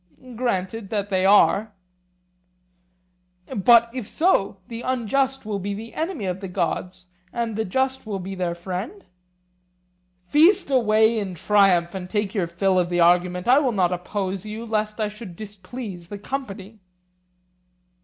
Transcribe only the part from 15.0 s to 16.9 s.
should displease the company.